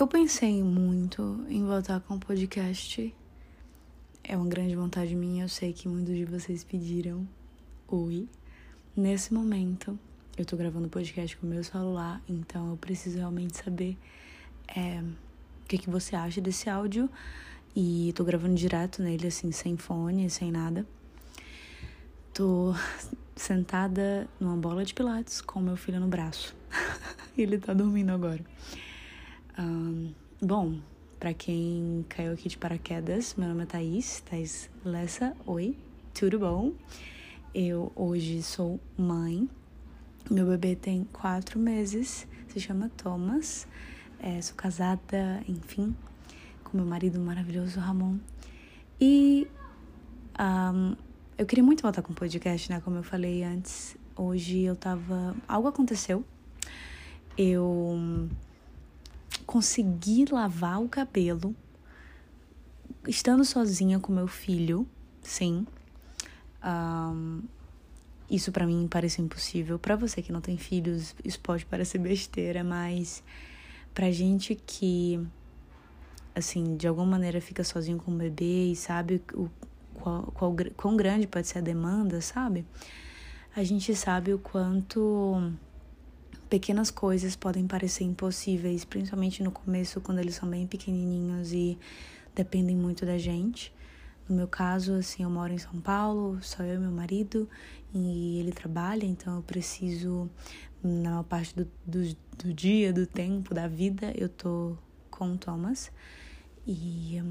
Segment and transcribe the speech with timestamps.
[0.00, 3.14] Eu pensei muito em voltar com o podcast.
[4.24, 7.28] É uma grande vontade minha, eu sei que muitos de vocês pediram.
[7.86, 8.26] Oi.
[8.96, 9.98] Nesse momento,
[10.38, 13.98] eu tô gravando o podcast com o meu celular, então eu preciso realmente saber
[14.74, 17.06] é, o que, que você acha desse áudio.
[17.76, 20.86] E tô gravando direto nele, assim, sem fone, sem nada.
[22.32, 22.74] Tô
[23.36, 26.56] sentada numa bola de pilates com meu filho no braço.
[27.36, 28.42] Ele tá dormindo agora.
[30.42, 30.80] Bom,
[31.18, 35.36] para quem caiu aqui de paraquedas, meu nome é Thaís, Thaís Lessa.
[35.44, 35.76] Oi,
[36.14, 36.72] tudo bom?
[37.54, 39.46] Eu hoje sou mãe.
[40.30, 43.66] Meu bebê tem quatro meses, se chama Thomas.
[44.18, 45.94] É, sou casada, enfim,
[46.64, 48.16] com meu marido maravilhoso, Ramon.
[48.98, 49.46] E
[50.40, 50.96] um,
[51.36, 52.80] eu queria muito voltar com o podcast, né?
[52.80, 53.94] Como eu falei antes.
[54.16, 55.36] Hoje eu tava.
[55.46, 56.24] Algo aconteceu.
[57.36, 58.26] Eu
[59.50, 61.56] consegui lavar o cabelo
[63.08, 64.86] estando sozinha com meu filho,
[65.20, 65.66] sim.
[66.64, 67.42] Um,
[68.30, 69.76] isso para mim parece impossível.
[69.76, 73.24] Para você que não tem filhos, isso pode parecer besteira, mas
[73.92, 75.20] pra gente que
[76.32, 79.50] assim, de alguma maneira fica sozinho com o bebê e sabe o
[79.94, 82.64] qual, qual, quão grande pode ser a demanda, sabe?
[83.56, 85.52] A gente sabe o quanto
[86.50, 91.78] pequenas coisas podem parecer impossíveis, principalmente no começo, quando eles são bem pequenininhos e
[92.34, 93.72] dependem muito da gente.
[94.28, 97.48] No meu caso, assim, eu moro em São Paulo, só eu e meu marido,
[97.94, 100.28] e ele trabalha, então eu preciso,
[100.82, 104.76] na maior parte do, do, do dia, do tempo, da vida, eu tô
[105.08, 105.92] com o Thomas.
[106.66, 107.22] E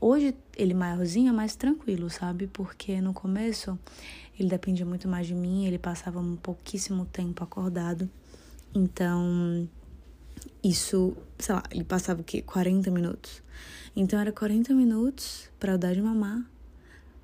[0.00, 2.46] hoje ele maiorzinho é mais tranquilo, sabe?
[2.46, 3.76] Porque no começo
[4.38, 8.08] ele dependia muito mais de mim, ele passava um pouquíssimo tempo acordado.
[8.74, 9.68] Então,
[10.62, 12.42] isso, sei lá, ele passava o quê?
[12.42, 13.42] 40 minutos.
[13.96, 16.44] Então, era 40 minutos para eu dar de mamar,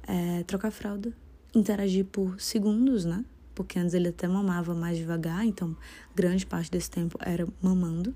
[0.07, 1.13] é, trocar fralda,
[1.55, 3.25] interagir por segundos, né?
[3.55, 5.77] Porque antes ele até mamava mais devagar, então
[6.15, 8.15] grande parte desse tempo era mamando.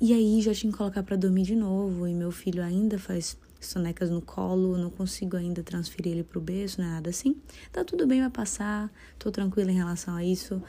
[0.00, 3.36] E aí já tinha que colocar para dormir de novo, e meu filho ainda faz
[3.60, 7.36] sonecas no colo, não consigo ainda transferir ele pro berço, não é nada assim.
[7.72, 10.62] Tá tudo bem, vai passar, tô tranquila em relação a isso.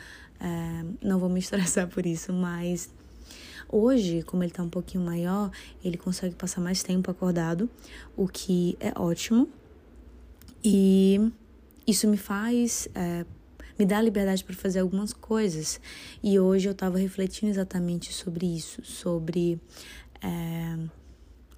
[1.01, 2.90] Não vou me estressar por isso, mas
[3.69, 5.51] hoje, como ele tá um pouquinho maior,
[5.84, 7.69] ele consegue passar mais tempo acordado,
[8.16, 9.50] o que é ótimo.
[10.63, 11.31] E
[11.85, 12.88] isso me faz.
[12.96, 13.25] É,
[13.78, 15.79] me dá liberdade para fazer algumas coisas.
[16.23, 19.59] E hoje eu estava refletindo exatamente sobre isso, sobre
[20.22, 20.78] é,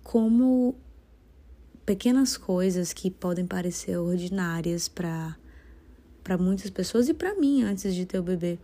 [0.04, 0.76] como
[1.86, 5.38] pequenas coisas que podem parecer ordinárias para
[6.28, 8.60] para muitas pessoas e para mim antes de ter o bebê.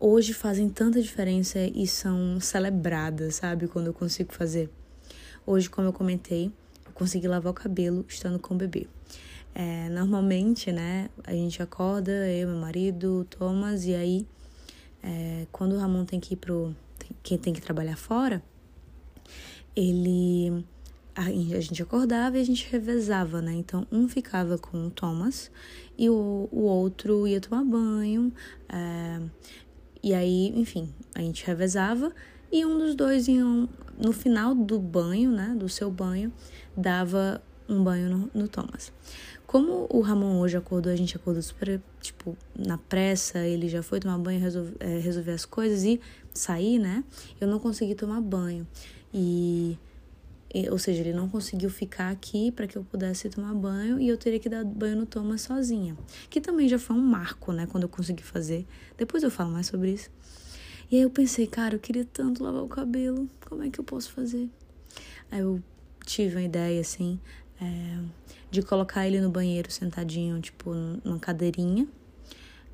[0.00, 3.68] Hoje fazem tanta diferença e são celebradas, sabe?
[3.68, 4.68] Quando eu consigo fazer.
[5.46, 6.50] Hoje, como eu comentei,
[6.84, 8.88] eu consegui lavar o cabelo estando com o bebê.
[9.54, 14.26] É, normalmente, né, a gente acorda, eu, meu marido, Thomas, e aí,
[15.04, 16.74] é, quando o Ramon tem que ir pro.
[17.22, 18.42] quem tem que trabalhar fora,
[19.76, 20.64] ele
[21.16, 23.54] a gente acordava e a gente revezava, né?
[23.54, 25.50] Então, um ficava com o Thomas
[25.96, 28.30] e o, o outro ia tomar banho.
[28.68, 29.20] É,
[30.02, 32.12] e aí, enfim, a gente revezava
[32.52, 33.66] e um dos dois iam,
[33.98, 35.56] no final do banho, né?
[35.58, 36.30] Do seu banho,
[36.76, 38.92] dava um banho no, no Thomas.
[39.46, 44.00] Como o Ramon hoje acordou, a gente acordou super, tipo, na pressa, ele já foi
[44.00, 45.98] tomar banho, resolver, é, resolver as coisas e
[46.34, 47.02] sair, né?
[47.40, 48.66] Eu não consegui tomar banho.
[49.14, 49.78] E
[50.70, 54.16] ou seja, ele não conseguiu ficar aqui para que eu pudesse tomar banho e eu
[54.16, 55.96] teria que dar banho no Thomas sozinha.
[56.30, 58.66] Que também já foi um marco, né, quando eu consegui fazer.
[58.96, 60.10] Depois eu falo mais sobre isso.
[60.90, 63.84] E aí eu pensei, cara, eu queria tanto lavar o cabelo, como é que eu
[63.84, 64.48] posso fazer?
[65.30, 65.60] Aí eu
[66.04, 67.18] tive uma ideia, assim,
[67.60, 67.98] é,
[68.50, 71.88] de colocar ele no banheiro sentadinho, tipo, numa cadeirinha.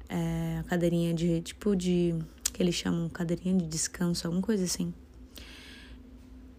[0.09, 2.15] É, cadeirinha de, tipo, de.
[2.53, 4.93] que eles chamam cadeirinha de descanso, alguma coisa assim.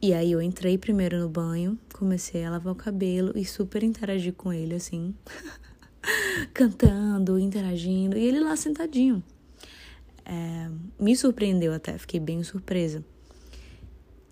[0.04, 4.34] E aí eu entrei primeiro no banho, comecei a lavar o cabelo e super interagi
[4.34, 5.16] com ele, assim,
[6.54, 9.24] cantando, interagindo, e ele lá sentadinho.
[10.26, 10.70] É,
[11.00, 13.02] me surpreendeu até, fiquei bem surpresa.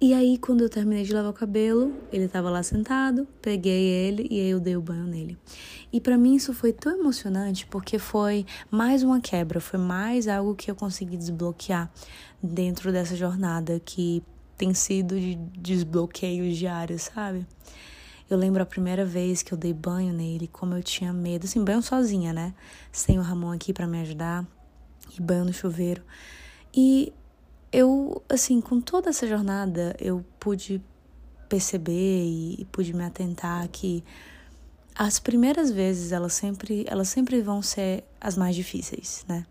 [0.01, 4.27] E aí, quando eu terminei de lavar o cabelo, ele tava lá sentado, peguei ele
[4.29, 5.37] e aí eu dei o banho nele.
[5.93, 10.53] E para mim isso foi tão emocionante porque foi mais uma quebra, foi mais algo
[10.53, 11.89] que eu consegui desbloquear
[12.43, 14.21] dentro dessa jornada que
[14.61, 17.47] tem sido de desbloqueios diários, sabe?
[18.29, 21.65] Eu lembro a primeira vez que eu dei banho nele, como eu tinha medo, assim,
[21.65, 22.53] banho sozinha, né?
[22.91, 24.45] Sem o Ramon aqui para me ajudar,
[25.17, 26.03] e banho no chuveiro.
[26.71, 27.11] E
[27.71, 30.79] eu, assim, com toda essa jornada, eu pude
[31.49, 34.03] perceber e, e pude me atentar que
[34.93, 39.43] as primeiras vezes elas sempre, elas sempre vão ser as mais difíceis, né?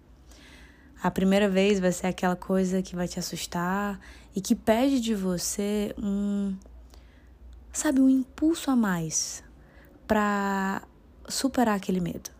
[1.02, 3.98] A primeira vez vai ser aquela coisa que vai te assustar
[4.36, 6.54] e que pede de você um,
[7.72, 9.42] sabe, um impulso a mais
[10.06, 10.82] para
[11.26, 12.30] superar aquele medo.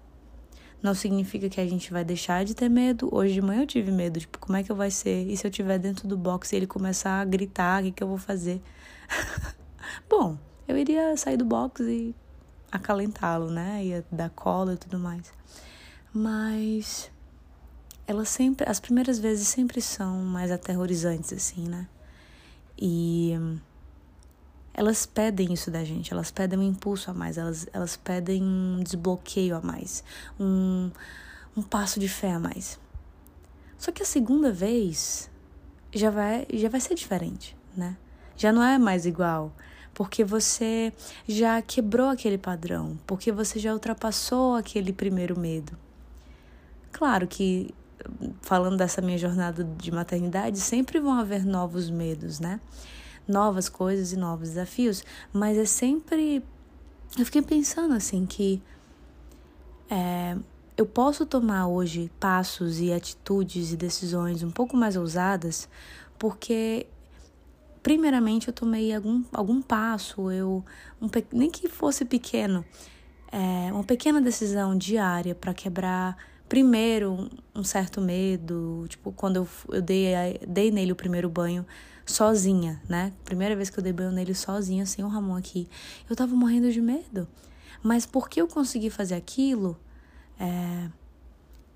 [0.82, 3.08] Não significa que a gente vai deixar de ter medo.
[3.12, 5.26] Hoje de manhã eu tive medo, tipo, como é que vai ser?
[5.26, 8.02] E se eu estiver dentro do box e ele começar a gritar, o que, que
[8.02, 8.60] eu vou fazer?
[10.08, 12.14] Bom, eu iria sair do box e
[12.70, 13.84] acalentá-lo, né?
[13.84, 15.32] Ia dar cola e tudo mais.
[16.12, 17.10] Mas
[18.10, 21.86] elas sempre, as primeiras vezes sempre são mais aterrorizantes assim, né?
[22.76, 23.34] E
[24.74, 28.82] elas pedem isso da gente, elas pedem um impulso a mais, elas, elas pedem um
[28.82, 30.02] desbloqueio a mais,
[30.40, 30.90] um,
[31.56, 32.80] um passo de fé a mais.
[33.78, 35.30] Só que a segunda vez
[35.94, 37.96] já vai, já vai ser diferente, né?
[38.36, 39.52] Já não é mais igual,
[39.94, 40.92] porque você
[41.28, 45.78] já quebrou aquele padrão, porque você já ultrapassou aquele primeiro medo.
[46.90, 47.72] Claro que,
[48.42, 52.60] falando dessa minha jornada de maternidade, sempre vão haver novos medos, né?
[53.30, 56.42] novas coisas e novos desafios, mas é sempre.
[57.18, 58.62] Eu fiquei pensando assim que
[59.88, 60.36] é,
[60.76, 65.68] eu posso tomar hoje passos e atitudes e decisões um pouco mais ousadas,
[66.18, 66.86] porque
[67.82, 70.64] primeiramente eu tomei algum, algum passo, eu
[71.00, 72.64] um, nem que fosse pequeno,
[73.32, 76.16] é, uma pequena decisão diária para quebrar
[76.50, 80.12] primeiro um certo medo, tipo quando eu, eu dei,
[80.46, 81.64] dei nele o primeiro banho,
[82.04, 83.12] sozinha, né?
[83.24, 85.68] Primeira vez que eu dei banho nele sozinha, sem o Ramon aqui.
[86.08, 87.28] Eu tava morrendo de medo.
[87.84, 89.78] Mas porque eu consegui fazer aquilo,
[90.40, 90.88] é,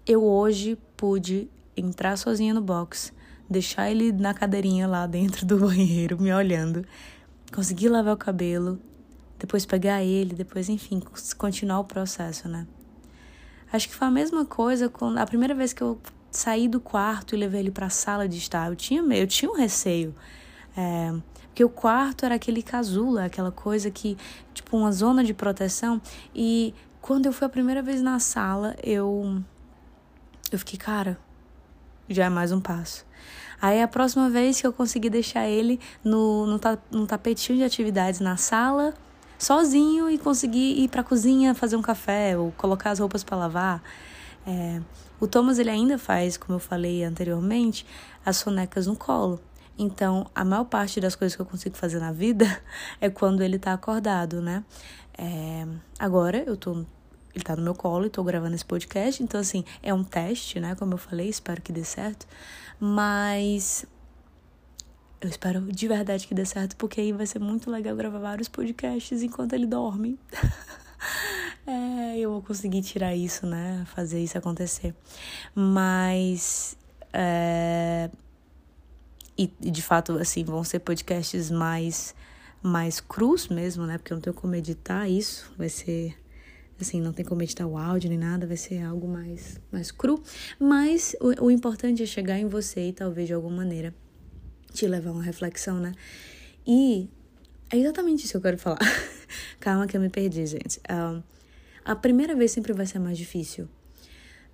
[0.05, 3.13] eu hoje pude entrar sozinha no box,
[3.49, 6.85] deixar ele na cadeirinha lá dentro do banheiro, me olhando,
[7.55, 8.81] conseguir lavar o cabelo,
[9.39, 11.01] depois pegar ele, depois, enfim,
[11.39, 12.67] continuar o processo, né?
[13.75, 15.99] Acho que foi a mesma coisa quando a primeira vez que eu
[16.31, 18.69] saí do quarto e levei ele para a sala de estar.
[18.69, 20.15] Eu tinha eu tinha um receio.
[20.77, 21.13] É,
[21.49, 24.17] porque o quarto era aquele casulo, aquela coisa que,
[24.53, 26.01] tipo, uma zona de proteção.
[26.33, 26.73] E
[27.03, 29.43] quando eu fui a primeira vez na sala, eu.
[30.53, 31.19] Eu fiquei, cara,
[32.09, 33.05] já é mais um passo.
[33.61, 36.61] Aí a próxima vez que eu consegui deixar ele no, no,
[36.93, 38.95] no tapetinho de atividades na sala,
[39.39, 43.37] sozinho, e conseguir ir para a cozinha fazer um café ou colocar as roupas para
[43.37, 43.83] lavar.
[44.47, 44.81] É,
[45.21, 47.87] o Thomas ele ainda faz, como eu falei anteriormente,
[48.25, 49.41] as sonecas no colo.
[49.79, 52.47] Então, a maior parte das coisas que eu consigo fazer na vida
[53.01, 54.65] é quando ele tá acordado, né?
[55.17, 55.67] É,
[55.99, 56.85] agora eu tô.
[57.35, 59.21] Ele tá no meu colo e tô gravando esse podcast.
[59.21, 60.77] Então, assim, é um teste, né?
[60.77, 62.29] Como eu falei, espero que dê certo.
[62.79, 63.85] Mas
[65.25, 68.47] eu espero de verdade que dê certo, porque aí vai ser muito legal gravar vários
[68.47, 70.19] podcasts enquanto ele dorme.
[71.67, 73.85] é, eu vou conseguir tirar isso, né?
[73.87, 74.95] Fazer isso acontecer.
[75.55, 76.77] Mas.
[77.11, 78.11] É,
[79.37, 82.15] e, de fato, assim, vão ser podcasts mais,
[82.63, 83.97] mais crus mesmo, né?
[83.97, 85.51] Porque eu não tenho como editar isso.
[85.57, 86.15] Vai ser.
[86.79, 90.23] Assim, não tem como editar o áudio nem nada, vai ser algo mais, mais cru.
[90.59, 93.95] Mas o, o importante é chegar em você e talvez de alguma maneira
[94.75, 95.93] te levar a uma reflexão, né?
[96.67, 97.09] E
[97.71, 98.79] é exatamente isso que eu quero falar.
[99.61, 100.81] Calma que eu me perdi, gente.
[100.91, 101.23] Um,
[101.85, 103.69] a primeira vez sempre vai ser mais difícil.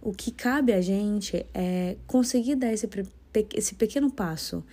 [0.03, 2.89] O que cabe a gente é conseguir dar esse,
[3.55, 4.65] esse pequeno passo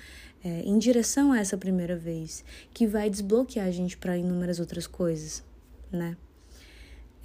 [0.44, 4.88] é, em direção a essa primeira vez, que vai desbloquear a gente para inúmeras outras
[4.88, 5.44] coisas,
[5.92, 6.16] né?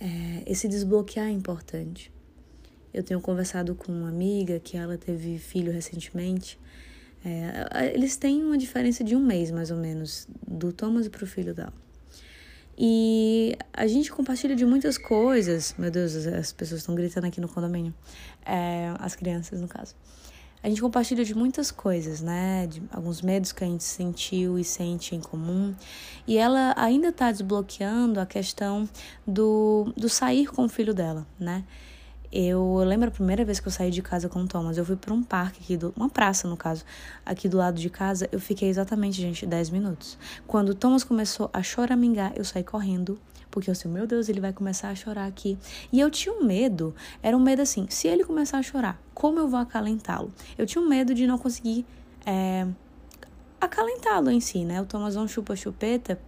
[0.00, 2.10] É, esse desbloquear é importante.
[2.92, 6.58] Eu tenho conversado com uma amiga que ela teve filho recentemente.
[7.24, 11.26] É, eles têm uma diferença de um mês, mais ou menos, do Thomas para o
[11.26, 11.72] filho dela.
[12.76, 15.74] E a gente compartilha de muitas coisas.
[15.78, 17.94] Meu Deus, as pessoas estão gritando aqui no condomínio.
[18.44, 19.94] É, as crianças, no caso.
[20.62, 22.68] A gente compartilha de muitas coisas, né?
[22.68, 25.74] De alguns medos que a gente sentiu e sente em comum.
[26.26, 28.88] E ela ainda está desbloqueando a questão
[29.26, 31.64] do, do sair com o filho dela, né?
[32.32, 34.96] Eu lembro a primeira vez que eu saí de casa com o Thomas, eu fui
[34.96, 36.82] para um parque aqui, do, uma praça no caso,
[37.26, 40.16] aqui do lado de casa, eu fiquei exatamente, gente, 10 minutos.
[40.46, 43.20] Quando o Thomas começou a choramingar, eu saí correndo,
[43.50, 45.58] porque eu disse, meu Deus, ele vai começar a chorar aqui.
[45.92, 49.38] E eu tinha um medo, era um medo assim, se ele começar a chorar, como
[49.38, 50.32] eu vou acalentá-lo?
[50.56, 51.84] Eu tinha um medo de não conseguir
[52.24, 52.66] é,
[53.60, 54.80] acalentá-lo em si, né?
[54.80, 56.18] O Thomas não chupa-chupeta,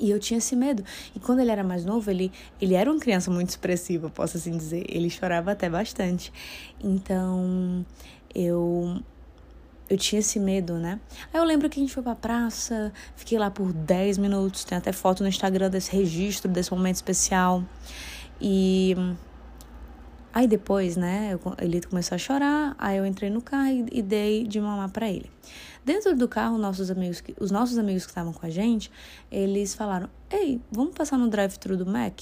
[0.00, 0.84] e eu tinha esse medo.
[1.14, 4.56] E quando ele era mais novo, ele, ele era uma criança muito expressiva, posso assim
[4.56, 4.84] dizer.
[4.88, 6.32] Ele chorava até bastante.
[6.82, 7.84] Então,
[8.34, 9.02] eu
[9.88, 11.00] eu tinha esse medo, né?
[11.32, 14.76] Aí eu lembro que a gente foi pra praça, fiquei lá por 10 minutos, tem
[14.76, 17.64] até foto no Instagram desse registro, desse momento especial.
[18.40, 18.94] E
[20.32, 24.02] aí depois, né, eu, ele começou a chorar, aí eu entrei no carro e, e
[24.02, 25.30] dei de mamar para ele.
[25.84, 28.90] Dentro do carro, nossos amigos, os nossos amigos que estavam com a gente,
[29.30, 32.20] eles falaram: "Ei, vamos passar no drive-thru do Mac?"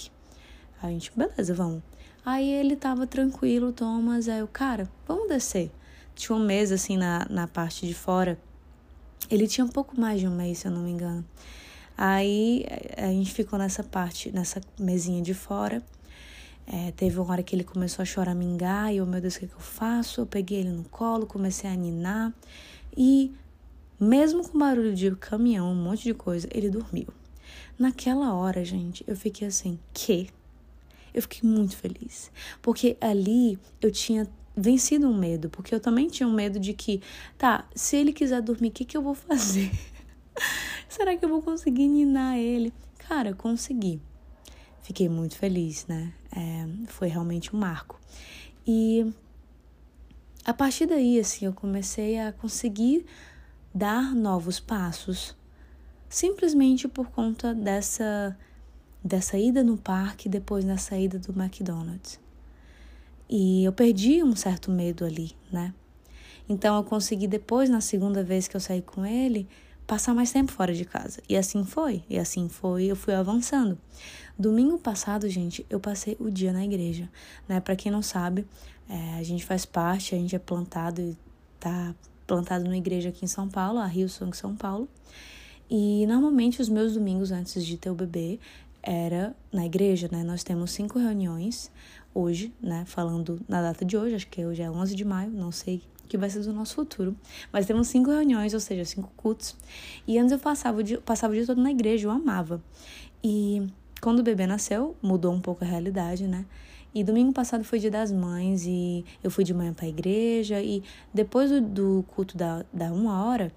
[0.83, 1.83] A gente, beleza, vamos.
[2.25, 5.71] Aí ele tava tranquilo, Thomas, aí eu, cara, vamos descer
[6.17, 8.39] tinha um mês assim na, na parte de fora.
[9.31, 11.25] Ele tinha um pouco mais de um mês, se eu não me engano.
[11.97, 12.65] Aí
[12.97, 15.83] a gente ficou nessa parte, nessa mesinha de fora.
[16.67, 19.47] É, teve uma hora que ele começou a choramingar e eu, meu Deus, o que,
[19.47, 20.23] que eu faço?
[20.23, 22.33] Eu peguei ele no colo, comecei a ninar
[22.97, 23.33] e,
[23.99, 27.09] mesmo com barulho de caminhão, um monte de coisa, ele dormiu.
[27.79, 30.29] Naquela hora, gente, eu fiquei assim, que?
[31.13, 36.27] Eu fiquei muito feliz, porque ali eu tinha vencido um medo, porque eu também tinha
[36.27, 37.03] um medo de que,
[37.37, 39.71] tá, se ele quiser dormir, o que, que eu vou fazer?
[40.89, 42.73] Será que eu vou conseguir ninar ele?
[42.99, 44.01] Cara, consegui.
[44.83, 46.13] Fiquei muito feliz, né?
[46.31, 48.01] É, foi realmente um marco.
[48.67, 49.13] E
[50.45, 53.05] a partir daí, assim, eu comecei a conseguir
[53.77, 55.37] dar novos passos,
[56.09, 58.35] simplesmente por conta dessa
[59.05, 62.19] dessa ida no parque, depois na saída do McDonald's.
[63.29, 65.73] E eu perdi um certo medo ali, né?
[66.49, 69.47] Então eu consegui depois, na segunda vez que eu saí com ele,
[69.87, 71.23] passar mais tempo fora de casa.
[71.29, 73.79] E assim foi, e assim foi, eu fui avançando.
[74.37, 77.09] Domingo passado, gente, eu passei o dia na igreja,
[77.47, 77.61] né?
[77.61, 78.45] Para quem não sabe,
[78.89, 81.17] é, a gente faz parte, a gente é plantado e
[81.61, 81.95] tá
[82.27, 84.89] plantado numa igreja aqui em São Paulo, a Rio Song São Paulo.
[85.71, 88.39] E normalmente os meus domingos antes de ter o bebê
[88.83, 90.23] era na igreja, né?
[90.23, 91.71] Nós temos cinco reuniões
[92.15, 92.85] hoje, né?
[92.87, 96.09] Falando na data de hoje, acho que hoje é 11 de maio, não sei o
[96.09, 97.17] que vai ser do nosso futuro.
[97.53, 99.57] Mas temos cinco reuniões, ou seja, cinco cultos.
[100.07, 102.63] E antes eu passava o dia, passava o dia todo na igreja, eu amava.
[103.25, 103.67] E
[104.01, 106.47] quando o bebê nasceu, mudou um pouco a realidade, né?
[106.97, 110.63] E domingo passado foi dia das mães e eu fui de manhã para a igreja.
[110.63, 113.53] E depois do, do culto da, da uma hora,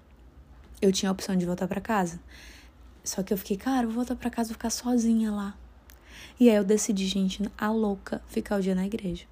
[0.82, 2.20] eu tinha a opção de voltar para casa.
[3.02, 5.56] Só que eu fiquei, cara, vou voltar para casa, vou ficar sozinha lá.
[6.38, 9.24] E aí eu decidi, gente, a louca, ficar o dia na igreja.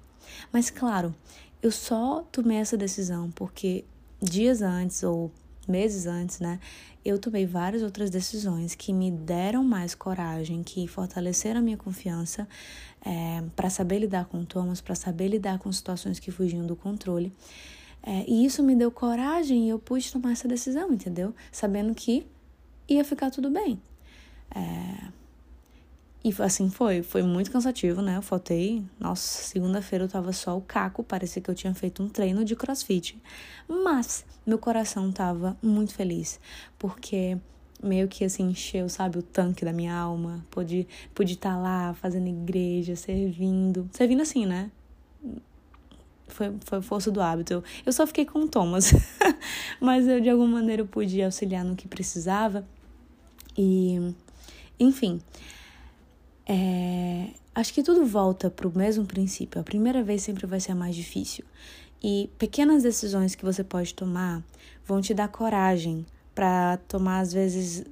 [0.51, 1.13] Mas claro,
[1.61, 3.85] eu só tomei essa decisão porque
[4.19, 5.31] dias antes ou
[5.69, 6.59] meses antes, né,
[7.03, 12.47] eu tomei várias outras decisões que me deram mais coragem, que fortaleceram a minha confiança
[13.05, 17.31] é, para saber lidar com Thomas, para saber lidar com situações que fugiam do controle.
[18.03, 21.33] É, e isso me deu coragem e eu pude tomar essa decisão, entendeu?
[21.51, 22.25] Sabendo que
[22.87, 23.81] ia ficar tudo bem.
[24.53, 25.18] É,
[26.23, 28.17] e assim foi, foi muito cansativo, né?
[28.17, 32.09] Eu faltei, nossa, segunda-feira eu tava só o caco, parecia que eu tinha feito um
[32.09, 33.17] treino de crossfit.
[33.67, 36.37] Mas meu coração tava muito feliz,
[36.77, 37.37] porque
[37.81, 40.45] meio que assim encheu, sabe, o tanque da minha alma.
[40.51, 40.85] Pude
[41.15, 44.69] pude estar tá lá fazendo igreja, servindo, servindo assim, né?
[46.27, 47.53] Foi, foi força do hábito.
[47.53, 48.91] Eu, eu só fiquei com o Thomas,
[49.79, 52.67] mas eu de alguma maneira pude auxiliar no que precisava.
[53.57, 54.13] E,
[54.79, 55.21] enfim,
[56.51, 59.61] é, acho que tudo volta para o mesmo princípio.
[59.61, 61.45] A primeira vez sempre vai ser a mais difícil.
[62.01, 64.43] E pequenas decisões que você pode tomar
[64.83, 67.85] vão te dar coragem para tomar, às vezes,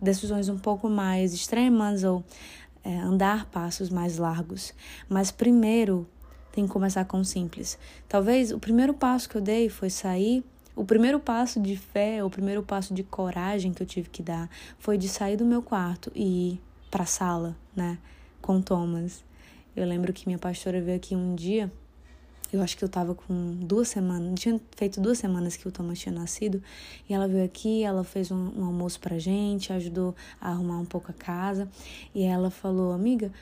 [0.00, 2.24] decisões um pouco mais extremas ou
[2.82, 4.72] é, andar passos mais largos.
[5.06, 6.08] Mas primeiro
[6.52, 7.78] tem que começar com o simples.
[8.08, 10.42] Talvez o primeiro passo que eu dei foi sair.
[10.74, 14.48] O primeiro passo de fé, o primeiro passo de coragem que eu tive que dar
[14.78, 16.58] foi de sair do meu quarto e
[16.90, 17.98] para a sala, né,
[18.40, 19.24] com Thomas.
[19.76, 21.70] Eu lembro que minha pastora veio aqui um dia,
[22.52, 26.00] eu acho que eu tava com duas semanas, tinha feito duas semanas que o Thomas
[26.00, 26.60] tinha nascido,
[27.08, 30.84] e ela veio aqui, ela fez um, um almoço pra gente, ajudou a arrumar um
[30.84, 31.68] pouco a casa,
[32.12, 33.32] e ela falou, amiga,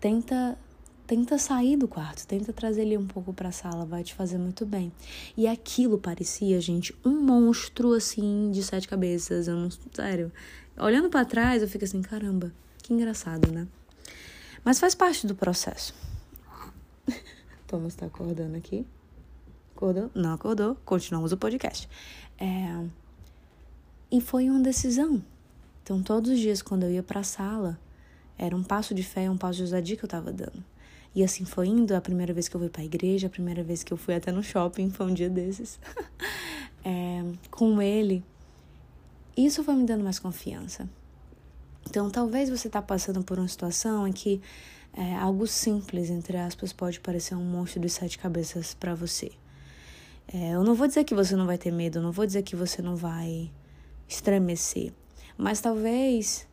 [0.00, 0.58] tenta
[1.06, 4.36] tenta sair do quarto, tenta trazer ele um pouco para a sala, vai te fazer
[4.36, 4.92] muito bem.
[5.34, 10.30] E aquilo parecia, gente, um monstro assim de sete cabeças, eu não, sério.
[10.78, 13.66] Olhando para trás, eu fico assim, caramba, que engraçado, né?
[14.64, 15.94] Mas faz parte do processo.
[17.66, 18.86] Thomas tá acordando aqui.
[19.74, 20.10] Acordou?
[20.14, 20.76] Não acordou.
[20.84, 21.88] Continuamos o podcast.
[22.38, 22.84] É...
[24.10, 25.22] E foi uma decisão.
[25.82, 27.78] Então, todos os dias, quando eu ia pra sala,
[28.36, 30.64] era um passo de fé, um passo de ousadia que eu tava dando.
[31.14, 31.94] E assim foi indo.
[31.94, 34.30] A primeira vez que eu fui pra igreja, a primeira vez que eu fui até
[34.32, 35.78] no shopping, foi um dia desses.
[36.84, 37.22] é...
[37.50, 38.24] Com ele.
[39.36, 40.88] Isso foi me dando mais confiança.
[41.88, 44.42] Então, talvez você está passando por uma situação em que
[44.92, 49.32] é, algo simples, entre aspas, pode parecer um monstro de sete cabeças para você.
[50.30, 52.42] É, eu não vou dizer que você não vai ter medo, eu não vou dizer
[52.42, 53.50] que você não vai
[54.06, 54.92] estremecer,
[55.38, 56.46] mas talvez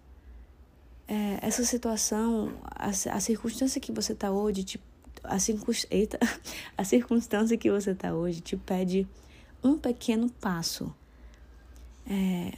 [1.06, 4.82] é, essa situação, a, a, circunstância que você está hoje, te,
[5.22, 5.36] a,
[5.92, 6.18] Eita,
[6.78, 9.06] a circunstância que você está hoje te pede
[9.62, 10.96] um pequeno passo
[12.10, 12.54] é,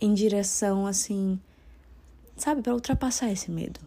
[0.00, 1.38] em direção assim,
[2.42, 3.80] sabe, para ultrapassar esse medo.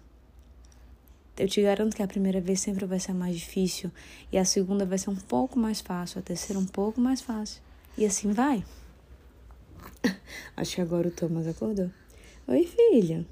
[1.38, 3.90] Eu te garanto que a primeira vez sempre vai ser mais difícil
[4.32, 7.62] e a segunda vai ser um pouco mais fácil, a terceira um pouco mais fácil.
[7.98, 8.64] E assim vai.
[10.56, 11.90] Acho que agora o Thomas acordou.
[12.48, 13.26] Oi, filha.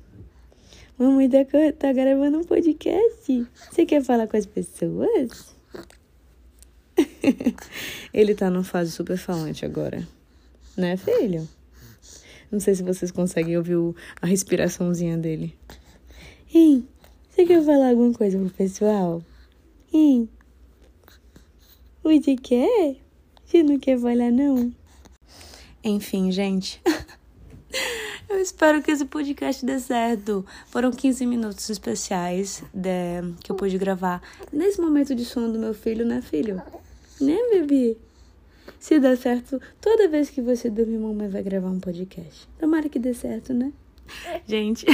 [0.97, 1.37] Mamãe tá,
[1.77, 3.47] tá gravando um podcast.
[3.71, 5.55] Você quer falar com as pessoas?
[8.13, 10.07] Ele tá numa fase super falante agora.
[10.75, 11.47] Né, filho?
[12.51, 13.77] Não sei se vocês conseguem ouvir
[14.21, 15.55] a respiraçãozinha dele.
[16.53, 16.87] Hein?
[17.29, 19.23] Você quer falar alguma coisa pro pessoal?
[19.93, 20.27] Hein?
[22.03, 22.95] Você quer?
[23.45, 24.73] Você não quer falar, não?
[25.83, 26.81] Enfim, gente.
[28.29, 30.45] Eu espero que esse podcast dê certo.
[30.67, 32.89] Foram 15 minutos especiais de,
[33.43, 34.21] que eu pude gravar
[34.53, 36.61] nesse momento de sono do meu filho, né, filho?
[37.19, 37.97] Né, bebê?
[38.79, 42.47] Se der certo, toda vez que você dormir, mamãe vai gravar um podcast.
[42.57, 43.73] Tomara que dê certo, né?
[44.47, 44.85] Gente,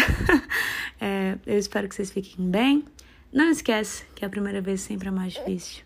[1.00, 2.84] é, eu espero que vocês fiquem bem.
[3.32, 5.84] Não esquece que a primeira vez sempre é mais difícil.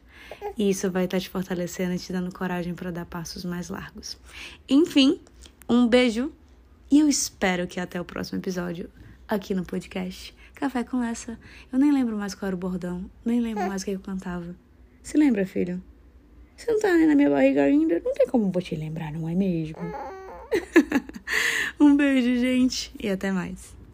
[0.58, 4.18] E isso vai estar te fortalecendo e te dando coragem para dar passos mais largos.
[4.70, 5.20] Enfim,
[5.68, 6.32] um beijo
[6.90, 8.90] e eu espero que até o próximo episódio
[9.28, 10.34] aqui no podcast.
[10.56, 11.38] Café com essa.
[11.72, 14.56] Eu nem lembro mais qual era o bordão, nem lembro mais o que eu cantava.
[15.04, 15.82] Se lembra, filho?
[16.60, 18.02] Você não tá nem na minha barriga ainda?
[18.04, 19.78] Não tem como vou te lembrar, não é mesmo?
[21.80, 23.79] um beijo, gente, e até mais.